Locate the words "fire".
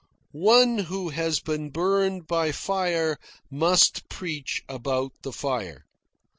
2.53-3.19, 5.31-5.85